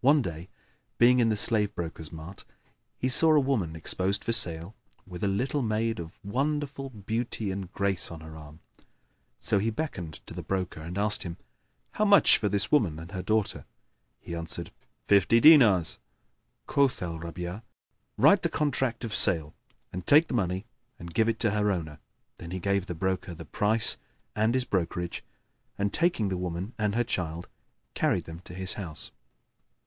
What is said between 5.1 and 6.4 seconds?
a little maid of